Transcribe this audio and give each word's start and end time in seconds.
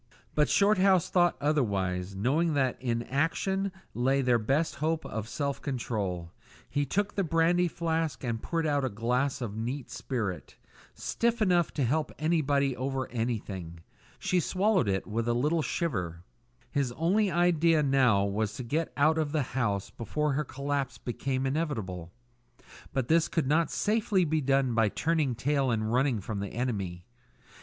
But 0.33 0.49
Shorthouse 0.49 1.11
thought 1.11 1.37
otherwise, 1.39 2.15
knowing 2.15 2.55
that 2.55 2.75
in 2.81 3.03
action 3.03 3.71
lay 3.93 4.23
their 4.23 4.39
best 4.39 4.77
hope 4.77 5.05
of 5.05 5.29
self 5.29 5.61
control. 5.61 6.31
He 6.67 6.87
took 6.87 7.13
the 7.13 7.23
brandy 7.23 7.67
flask 7.67 8.23
and 8.23 8.41
poured 8.41 8.65
out 8.65 8.83
a 8.83 8.89
glass 8.89 9.41
of 9.41 9.55
neat 9.55 9.91
spirit, 9.91 10.57
stiff 10.95 11.39
enough 11.39 11.71
to 11.75 11.83
help 11.83 12.11
anybody 12.17 12.75
over 12.75 13.11
anything. 13.11 13.81
She 14.17 14.39
swallowed 14.39 14.87
it 14.89 15.05
with 15.05 15.27
a 15.27 15.35
little 15.35 15.61
shiver. 15.61 16.23
His 16.71 16.91
only 16.93 17.29
idea 17.29 17.83
now 17.83 18.25
was 18.25 18.53
to 18.55 18.63
get 18.63 18.91
out 18.97 19.19
of 19.19 19.31
the 19.31 19.43
house 19.53 19.91
before 19.91 20.33
her 20.33 20.43
collapse 20.43 20.97
became 20.97 21.45
inevitable; 21.45 22.11
but 22.91 23.07
this 23.07 23.27
could 23.27 23.45
not 23.45 23.69
safely 23.69 24.25
be 24.25 24.41
done 24.41 24.73
by 24.73 24.89
turning 24.89 25.35
tail 25.35 25.69
and 25.69 25.93
running 25.93 26.21
from 26.21 26.39
the 26.39 26.53
enemy. 26.53 27.05